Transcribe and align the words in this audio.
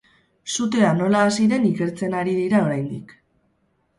Sutea 0.53 0.93
nola 1.01 1.19
hasi 1.25 1.43
den 1.51 1.67
ikertzen 1.69 2.17
ari 2.21 2.35
dira 2.39 2.61
oraindik. 2.69 3.13